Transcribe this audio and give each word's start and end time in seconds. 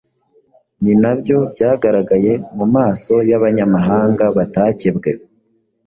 ni 0.81 0.93
nabyo 1.01 1.37
byagaragaye 1.53 2.33
mu 2.57 2.65
maso 2.75 3.13
y’Abanyamahanga 3.29 4.25
batakebwe. 4.37 5.09